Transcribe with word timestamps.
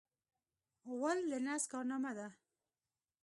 غول 0.97 1.19
د 1.31 1.33
نس 1.45 1.63
کارنامه 1.73 2.11
ده. 2.17 2.27